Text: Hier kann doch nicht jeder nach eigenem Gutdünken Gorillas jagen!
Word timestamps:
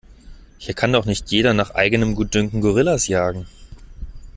Hier 0.57 0.73
kann 0.73 0.91
doch 0.93 1.05
nicht 1.05 1.29
jeder 1.29 1.53
nach 1.53 1.75
eigenem 1.75 2.15
Gutdünken 2.15 2.59
Gorillas 2.59 3.05
jagen! 3.05 3.45